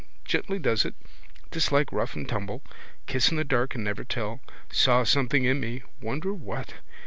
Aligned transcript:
Gently 0.25 0.57
does 0.57 0.83
it. 0.83 0.95
Dislike 1.51 1.91
rough 1.91 2.15
and 2.15 2.27
tumble. 2.27 2.63
Kiss 3.05 3.29
in 3.29 3.37
the 3.37 3.43
dark 3.43 3.75
and 3.75 3.83
never 3.83 4.03
tell. 4.03 4.39
Saw 4.71 5.03
something 5.03 5.43
in 5.45 5.59
me. 5.59 5.83
Wonder 6.01 6.33
what. 6.33 6.73